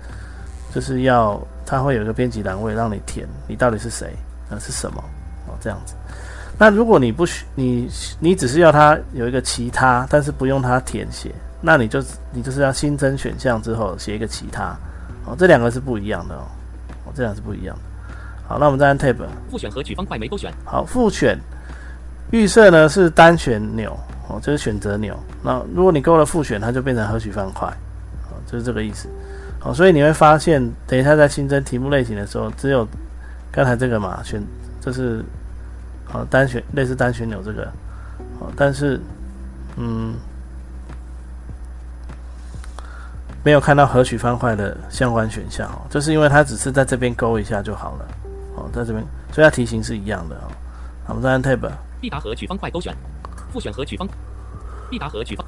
[0.73, 4.15] 就是要它会有一个编辑栏位让你填，你到底是谁，
[4.49, 5.05] 呃是什么，哦
[5.61, 5.95] 这样子。
[6.59, 14.77] 那如果你不需你你只是要它有一个其他，但是不用它填写，那你就你就是要新增选项之后写一个其他，
[15.25, 16.45] 哦，这两个是不一样的哦，
[17.07, 17.83] 哦这两个是不一样的。
[18.47, 19.17] 好，那我们再按 Tab。
[19.51, 20.53] 复选和取方块没勾选。
[20.65, 21.39] 好，复选
[22.31, 23.97] 预设呢是单选钮
[24.29, 25.19] 哦，就是选择钮。
[25.43, 27.69] 那如果你勾了复选，它就变成和取方块，
[28.29, 29.09] 哦，就是这个意思。
[29.63, 32.87] 哦，所以你会发现，等一下在新增题目类型的时候，只有
[33.51, 34.43] 刚才这个嘛，选
[34.81, 35.25] 这是
[36.13, 37.65] 哦单选类似单旋钮这个，
[38.41, 39.01] 哦，但是
[39.77, 40.15] 嗯
[43.43, 48.09] 没有看到合曲方块的相关选项哦，就是因为它只是在这边勾一下就好了。
[48.57, 50.51] 哦，在这边，所以它题型是一样的哦。
[51.07, 51.71] 好我们再按 Tab，
[52.01, 52.95] 必答和取方块勾选。
[53.53, 54.07] 复选和取方。
[54.91, 55.47] 必答和取方。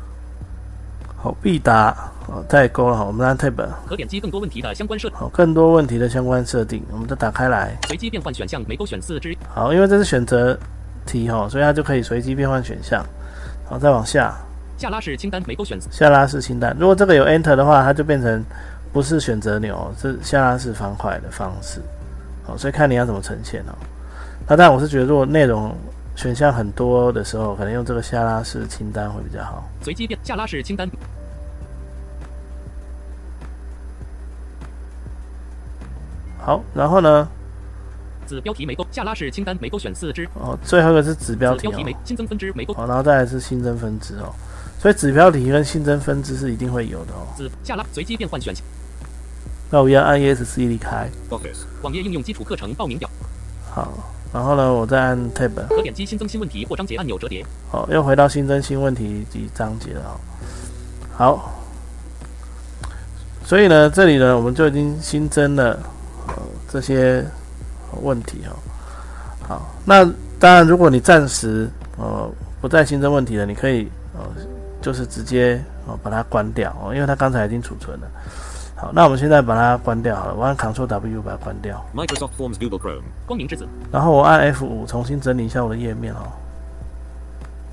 [1.23, 1.95] 好，必答，
[2.27, 5.09] 好，太勾了，好，我们再按 Tab，可点击更多问题的相关设。
[5.15, 7.79] 好，更多问题的相关设定，我们再打开来。
[7.87, 9.33] 随机变换选项没勾选四只。
[9.49, 10.59] 好，因为这是选择
[11.07, 13.07] 题哈、哦，所以它就可以随机变换选项。
[13.69, 14.35] 好，再往下，
[14.77, 15.79] 下拉式清单没勾选。
[15.93, 18.45] 下拉式清单，如果这个有 Enter 的话，它就变成
[18.93, 21.81] 不是选择钮哦，是下拉式方块的方式。
[22.43, 23.79] 好，所以看你要怎么呈现哦。
[24.49, 25.73] 那当然，我是觉得如果内容
[26.15, 29.69] 选项很多的时候，可能用这个下拉式清单会比较好。
[29.83, 30.89] 随机变下拉式清单。
[36.39, 37.29] 好，然后呢，
[38.27, 40.29] 子标题没勾，下拉式清单没勾选四只。
[40.35, 41.85] 哦，最后一个是指标题哦子标题。
[41.85, 42.75] 没新增分支没勾。
[42.75, 44.35] 好，然后再来是新增分支哦。
[44.79, 47.27] 所以子标题跟新增分支是一定会有的哦。
[47.37, 48.65] 子下拉随机变换选项。
[49.71, 51.65] 那我要按 ESC 离开，Office.
[51.83, 53.09] 网页应用基础课程报名表。
[53.71, 53.93] 好，
[54.33, 57.45] 然后呢，我再按 Tab，可点击新增新问题或章节按钮折叠。
[57.71, 60.17] 好，又回到新增新问题及章节了哦。
[61.15, 61.53] 好，
[63.45, 65.79] 所以呢，这里呢，我们就已经新增了
[66.29, 66.35] 呃
[66.67, 67.23] 这些
[68.01, 68.57] 问题哦。
[69.47, 70.03] 好，那
[70.39, 71.69] 当然，如果你暂时
[71.99, 72.27] 呃
[72.61, 74.21] 不再新增问题了，你可以呃
[74.81, 78.07] 就是直接哦把它关掉哦，因为它刚才已经储存了。
[78.83, 83.05] 好，那我们现在把它关掉好了，我按 Ctrl W 把它关掉，Microsoft Forms Google Chrome.
[83.25, 83.65] 光明之子。
[83.93, 86.33] 然后我按 F 五重新整理一下我的页面哦。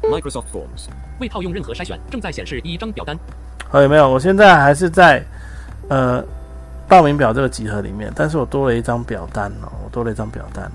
[0.03, 0.87] Microsoft Forms.
[1.19, 3.17] 未套用任何筛选，正在显示第一张表单。
[3.69, 4.07] 好，有没有？
[4.07, 5.25] 我现在还是在
[5.87, 6.23] 呃
[6.87, 10.71] 报名表这个集合里面，但是我多了一张表单哦，我多了一张表单。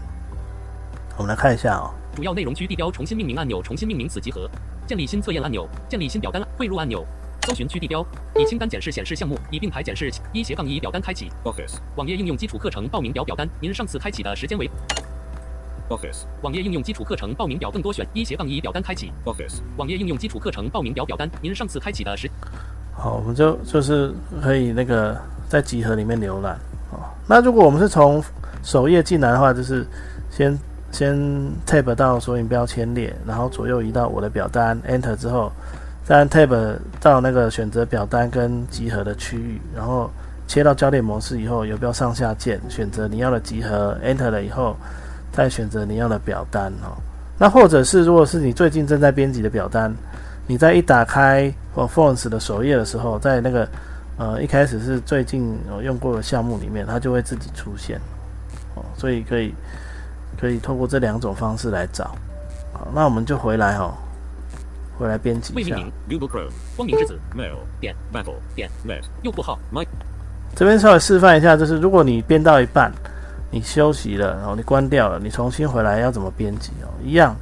[1.17, 1.95] 我们来看一下哦。
[2.17, 4.51] 主要内容区地标重新命名按钮，重新命名此集合。
[4.85, 7.07] 建立新测验按钮，建立新表单汇入按钮。
[7.47, 8.05] 搜寻区地标，
[8.37, 11.31] 以清单检视显示项目，以并排检视一斜杠一表单开启。
[11.45, 11.77] Office.
[11.97, 14.71] 网页应用基础课程报名表表单，您上次开启的时间为
[15.91, 16.25] Office.
[16.41, 19.13] 网页应用基础课程报名表更多选一斜杠一表单开启。
[19.27, 19.61] Office.
[19.77, 22.31] 网页应用基础课程报名表表单，您上次开启的时
[22.95, 26.59] 好，我们就就是可以那个在集合里面浏览
[26.93, 27.05] 哦。
[27.29, 28.25] 那如果我们是从
[28.63, 29.87] 首页进来的话，就是
[30.31, 30.59] 先
[30.91, 31.15] 先
[31.67, 35.53] tab 到索引标签列，然后左右移到我的表单，enter 之后，
[36.05, 40.11] 再按 tab 到那个选择表单跟集合的区域，然后
[40.47, 44.77] 切到焦点模式以后，游标上下键选择你要的集合，enter 了以后，
[45.33, 46.93] 再选择你要的表单哦。
[47.39, 49.93] 那或者是如果是你最近正在编辑的表单，
[50.47, 53.67] 你在一打开哦 Forms 的首页的时候，在那个
[54.19, 57.99] 呃一开始是最近我用过的项目里面，它就会自己出现
[58.75, 59.55] 哦，所以可以
[60.39, 62.15] 可以透过这两种方式来找。
[62.75, 63.95] 好，那我们就回来哦，
[64.99, 65.77] 回来编辑一下。
[66.09, 66.53] Google Chrome.
[66.77, 67.57] 光明之子 Mail.
[67.81, 68.37] 点 Battle.
[68.55, 69.03] 点 Net.
[69.23, 69.59] 右括号
[70.57, 72.93] 这边稍微示范一下，就是如果你编到一半，
[73.51, 76.89] 你休息了，然后你关掉了，你重新回来要怎么编辑哦？
[77.03, 77.35] 一样，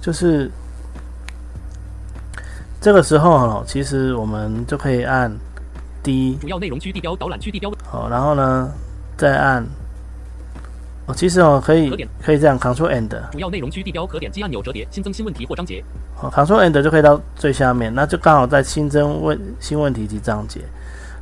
[0.00, 0.50] 就是
[2.80, 5.30] 这个时候哦，其实我们就可以按
[6.02, 8.72] D 主要内容区地标导览区地标好，然后呢，
[9.18, 9.62] 再按
[11.04, 15.84] 哦，其实哦，可以可点可以这样，Ctrl End，主要内容区地标可点击按钮折叠新增新问题或章节。
[16.18, 20.62] 好，Ctrl End 就可以到最下面，那就刚好在新增问新问题及章节。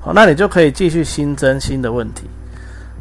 [0.00, 2.22] 好，那你就可以继续新增新的问题。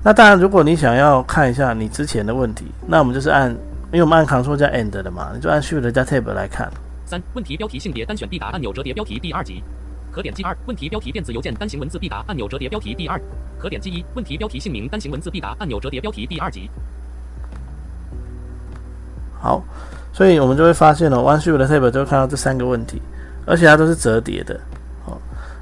[0.03, 3.51] 那当然，如果你想要看一下你之前的问题，那我们就是按，
[3.91, 6.71] 因为我们按 Ctrl 加 End 的嘛，你就按 Shift 加 Tab 来看。
[7.05, 9.63] 三问题标题性别单选必答按钮折叠标题第二级，
[10.11, 13.21] 可点击二问题标题电子邮件单行文字必答按钮折叠标题第二，
[13.59, 16.69] 可点击一问题标题姓名单行文字必答按钮折叠标题第二级。
[19.39, 19.63] 好，
[20.13, 23.01] 所以我们就会发现哦，One Shift 的 Tab 就会看到这三个问题，
[23.47, 24.53] 而且它都是折叠的。
[25.05, 25.17] 哦，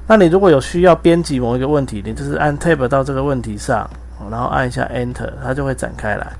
[0.06, 3.88] 那你如果有需要编辑某一个问题，你就是按 Tab 到这个问题上，
[4.30, 6.30] 然后按一下 Enter，它就会展开来。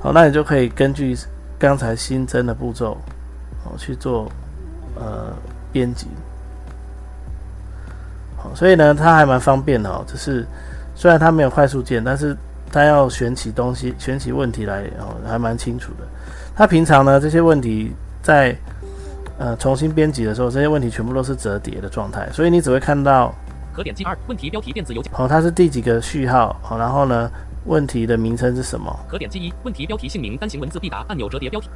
[0.00, 1.14] 好，那你就可以根据
[1.58, 2.96] 刚才新增的步骤，
[3.64, 4.32] 哦去做
[4.94, 5.32] 呃
[5.70, 6.06] 编辑。
[8.38, 10.02] 好，所以呢，它还蛮方便的哦。
[10.06, 10.46] 就是
[10.94, 12.34] 虽然它没有快速键，但是
[12.72, 16.06] 它要选起东西、选起问题来，哦，还蛮清楚的。
[16.58, 18.52] 它平常呢这些问题在
[19.38, 23.32] 呃重新编辑的时候，这些问题全部都是折叠的状态，所以你只会看到
[23.72, 27.30] 可点击二问题标题电子邮件，哦它是第几个序号，好、然后呢
[27.66, 31.68] 问题的名称是什么，可点击一问题标题姓名单行文字必答按钮折叠标题，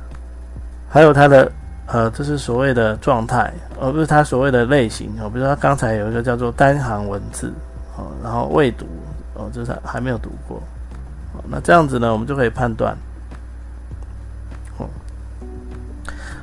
[0.89, 1.53] 还有它的
[1.87, 5.31] 呃这是所谓的状态，而不是它所谓的类型哦。
[5.31, 7.53] 比如说它刚才有一个叫做单行文字
[7.97, 8.85] 哦，然后未读
[9.35, 10.57] 哦，这是还没有读过。
[11.35, 12.97] 哦，那这样子呢，我们就可以判断，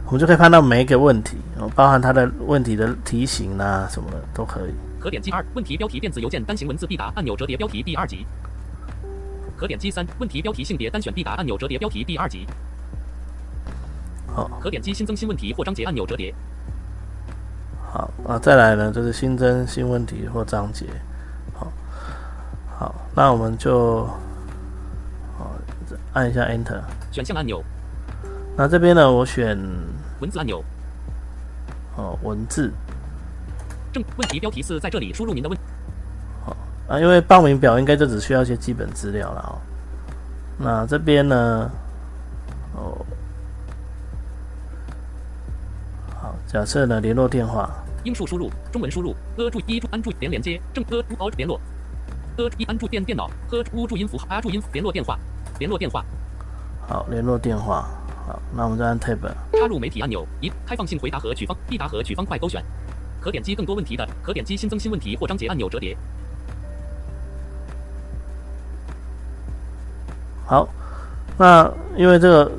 [0.10, 4.74] 我们就可以判断每一个问题哦，包含它的问题的题型啊什么的都可以。
[5.00, 8.26] 可点击二问题标题电子邮件单行文字必答按钮折叠标题第二级，
[9.56, 12.48] 可点击三问题标题性别单选必答按钮折叠标题第二级，
[14.28, 16.34] 好，可点击新增新问题或章节按钮折叠，
[17.94, 20.88] 好啊，再来呢就是新增新问题或章节。
[21.54, 21.72] 好，
[22.80, 24.06] 好，那我们就
[25.38, 25.52] 好
[26.14, 26.82] 按一下 Enter。
[27.12, 27.64] 选项按钮
[28.58, 29.58] 那这边呢，我选
[30.20, 30.64] 文字按钮。
[31.96, 32.72] 哦文字。
[33.92, 35.58] 正问题标题四在这里输入您的问
[36.46, 36.56] 好
[36.88, 39.58] 啊，因为报名表应该就只需要一些基本资料了哦。
[40.60, 41.72] 那这边呢，
[42.76, 43.06] 哦，
[46.22, 47.72] 好，假设呢联络电话，
[48.04, 51.60] 英数输入中文输入呃注一注安注连连接正呃注哦联络。
[52.38, 55.18] 呃一安注电电脑呵乌注音符号啊注音符联络电话
[55.58, 56.06] 联络电话。
[56.88, 57.88] 好，联络电话，
[58.28, 59.18] 好，那我们再按 Tab，
[59.60, 62.64] 插入媒体按钮一开放性回答和取方必答和取方块勾选
[63.20, 65.98] 可点击更多问题的，可点击新增新问题或章节按钮折叠。
[70.46, 70.68] 好，
[71.38, 72.50] 那因为这个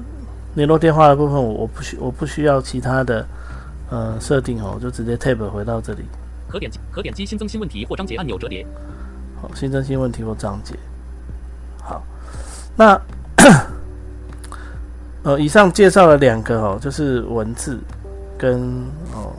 [0.54, 3.26] 联络电话的部分，我我不需我不需要其他的
[3.88, 6.04] 呃设定哦，我就直接 tab 回到这里。
[6.46, 8.66] 可点击可点击新增新问题或章节按钮折叠。
[9.40, 10.74] 好，新增新问题或章节。
[11.82, 12.02] 好，
[12.76, 13.00] 那
[15.22, 17.78] 呃，以上介绍了两个哦，就是文字
[18.38, 18.60] 跟
[19.14, 19.32] 哦，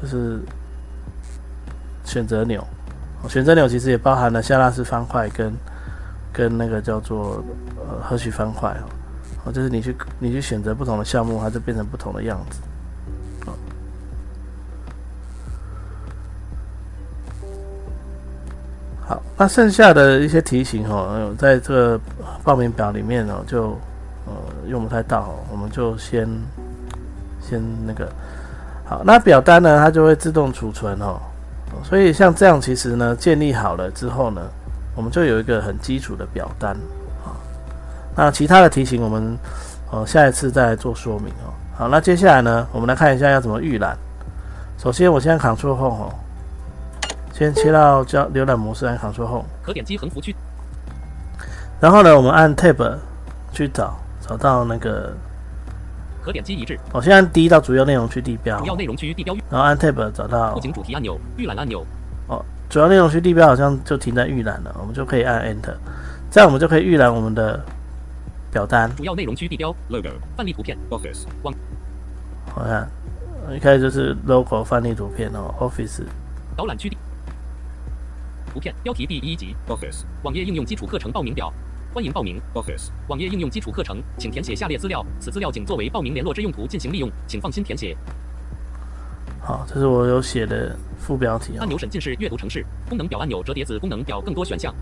[0.00, 0.40] 就是
[2.04, 2.66] 选择钮。
[3.28, 5.52] 选择钮其实也包含了下拉式方块跟
[6.32, 7.42] 跟那个叫做
[7.76, 8.86] 呃和许方块哦，
[9.44, 12.60] 哦，就是你去你去选择不同的项目，它就变成不同的样子。
[19.00, 22.00] 好，那剩下的一些题型哦，在这个
[22.44, 23.76] 报名表里面哦，就
[24.28, 26.28] 呃用不太到，我们就先
[27.40, 28.08] 先那个
[28.84, 31.18] 好，那表单呢，它就会自动储存哦，
[31.82, 34.42] 所以像这样其实呢，建立好了之后呢，
[34.94, 36.76] 我们就有一个很基础的表单
[37.24, 37.32] 啊。
[38.14, 39.36] 那其他的题型我们
[39.90, 41.52] 呃下一次再做说明哦。
[41.76, 43.96] 好，那接下来呢，我们来看一下要怎么预览。
[44.76, 46.14] 首先，我现在 Ctrl Home 哦。
[47.32, 50.34] 先切到交浏览模式，按 Ctrl Home，可点击横幅区。
[51.80, 52.96] 然后呢，我们按 Tab
[53.52, 53.96] 去找，
[54.28, 55.12] 找到那个
[56.22, 56.78] 可点击一致。
[56.92, 58.60] 哦，先按 D 到主要内容区地标。
[58.60, 59.34] 主要内容区地标。
[59.50, 60.52] 然后按 Tab 找到。
[60.52, 61.84] 布景主题按钮，预览按钮。
[62.26, 65.74] 哦，主要内容区地标好像就停在预览了，我们就可以按 Enter，
[66.30, 67.58] 这样我们就可以预览我们的
[68.52, 68.94] 表单。
[68.94, 71.54] 主要内容区地标 logo 范例图片 office 网。
[72.54, 72.86] 好看，
[73.56, 76.02] 一开始就是 logo 范例图片哦，Office
[76.54, 76.98] 导览区地。
[78.52, 81.52] 图片标题第一集 Office 网页应用基础课程报名表，
[81.94, 87.96] 欢迎报名 Office 网页应用基础课程，请填写下列资料，此资料仅作为报名联络之用途进行利用，请放心填写。
[89.40, 91.56] 好，这是我有写的副标题。
[91.58, 94.72] 按钮审进式阅读程式功能表按钮折叠子功能表更多选项。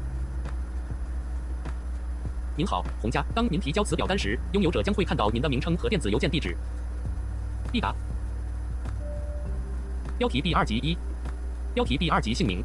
[2.56, 6.56] 您好，洪家，当您提交此表单时，拥有者将会看到您的名称和电子邮件地址。
[7.70, 7.94] 必答。
[10.18, 10.98] 标题第二级一。
[11.72, 12.64] 标题第二级姓名。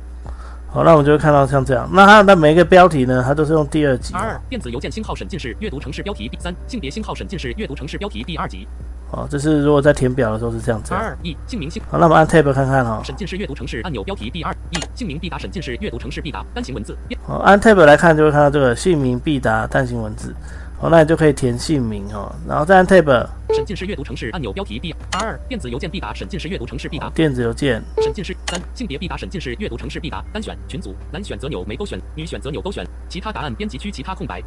[0.74, 1.86] 好，那我们就会看到像这样。
[1.92, 4.14] 那它的每一个标题呢，它都是用第二级。
[4.14, 8.66] 二，电子邮件星号审进式阅读城市标题第三，性别星号审进式阅读城市标题第二级。
[9.12, 10.94] 哦，这是如果在填表的时候是这样子。
[10.94, 11.84] 二，一，姓名姓。
[11.92, 13.02] 好，那我们按 Tab 看看哈。
[13.04, 16.98] 审进式阅读城市按钮标题第二，一，姓名必答审进式阅读城市必答单行文字。
[17.28, 20.34] 好，按 Tab 来看就会看到这个姓名必答单行文字。
[20.82, 23.28] 好，那你就可以填姓名哦，然后再按 Tab。
[23.54, 27.08] 审进式阅读城市按钮标题第二，电子邮件必答审进式阅读城市必答。
[27.12, 27.80] 电子邮件。
[28.02, 34.42] 审进式三，性别必答审进式阅读城市必答单选群组，男选择钮没勾选，女选择钮勾选，其他答案编辑区其他空白。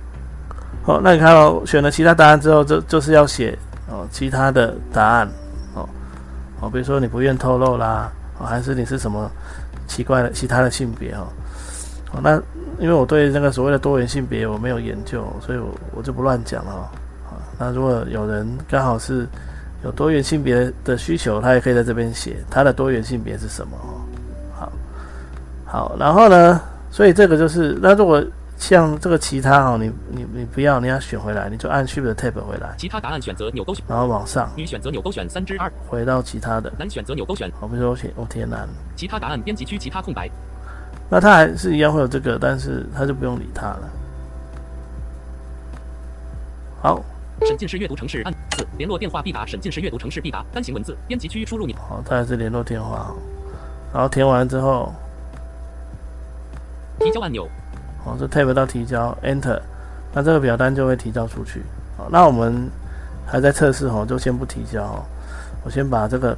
[0.83, 3.57] 好，那你看哦选了其他答案之后，就就是要写
[3.89, 5.29] 哦其他的答案
[5.77, 5.89] 哦
[6.61, 8.11] 哦，比如说你不愿透露啦，
[8.41, 9.31] 哦还是你是什么
[9.87, 11.29] 奇怪的其他的性别哦。
[12.15, 12.37] 哦，那
[12.79, 16.73] 因为我对那个所谓的多元性别我没有研究，所以我我就不乱讲了。
[17.27, 19.27] 啊，那如果有人刚好是
[19.83, 23.77] 有多元性别的需求，他也可以在这边写他的多元性别是什么。
[23.77, 24.01] 哦，
[24.55, 24.73] 好，
[25.65, 26.61] 好，然后呢，
[26.91, 28.25] 所以这个就是那如果
[28.57, 32.75] 像这个其他哦，你你你不要，你要选回来，你就按 Shift Tab 回来。
[32.79, 34.49] 其他答案选择钮勾选，然后往上。
[34.57, 36.73] 女选择钮勾选三之二，回到其他的。
[36.79, 37.51] 男选择钮勾选。
[37.61, 38.69] 好，比如说我填我填男。
[38.95, 40.31] 其他答案编辑区其他空白。
[41.15, 43.89] 那它还是一样会有这个，但是它就不用理它了。
[46.83, 47.01] 好，
[47.47, 51.75] 审进式阅读城市按四，联络电话必答，审进式阅读城市必答，单行文字，编辑区输入你。
[51.75, 53.15] 好，它还是联络电话，
[53.93, 54.93] 然后填完之后，
[56.99, 57.49] 提交按钮。
[58.05, 59.61] 好，这 tab 到提交，enter，
[60.13, 61.63] 那这个表单就会提交出去。
[61.97, 62.69] 好，那我们
[63.25, 65.01] 还在测试哦，就先不提交。
[65.65, 66.37] 我先把这个。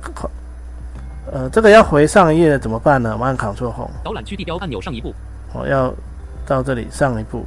[1.33, 3.11] 呃，这个要回上一页怎么办呢？
[3.13, 3.91] 我们按 Ctrl Home。
[4.05, 5.15] 导览区地标按钮上一步。
[5.53, 5.93] 我要
[6.47, 7.45] 到这里上一步。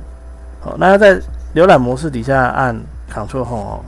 [0.59, 1.19] 好，那要在
[1.55, 2.75] 浏览模式底下按
[3.09, 3.79] Ctrl Home 哦，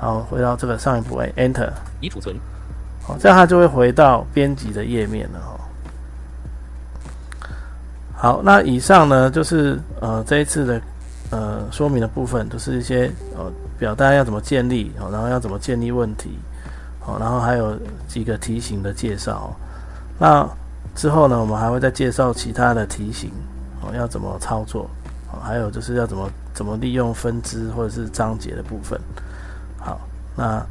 [0.00, 1.70] 然后回到这个上一步，哎，Enter。
[2.00, 2.34] 已储存。
[3.02, 5.60] 好，这样它就会回到编辑的页面了哦。
[8.14, 10.80] 好，那以上呢就是呃这一次的
[11.30, 16.38] 呃说明的部分，就是一些呃表单要怎么建立，然后要怎么建立问题。
[17.06, 17.78] 哦，然后还有
[18.08, 19.54] 几个题型的介绍。
[20.18, 20.48] 那
[20.94, 23.30] 之后呢，我们还会再介绍其他的题型
[23.80, 24.90] 哦，要怎么操作？
[25.32, 29.00] 哦，还有就是要怎么怎么利用分支或者是章节的部分。
[29.78, 30.00] 好，
[30.34, 30.64] 那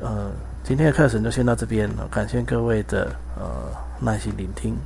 [0.00, 0.30] 呃，
[0.64, 3.44] 今天的课程就先到这边了，感谢各位的呃
[4.00, 4.76] 耐心聆听。